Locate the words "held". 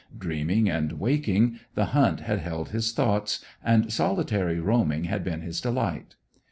2.39-2.69